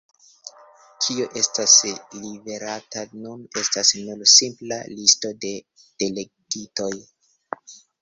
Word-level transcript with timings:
Kio 1.03 1.27
estas 1.41 1.75
liverata 2.23 3.05
nun, 3.27 3.45
estas 3.63 3.95
nur 4.09 4.27
simpla 4.35 4.83
listo 4.97 5.35
de 5.47 5.55
delegitoj. 5.79 6.95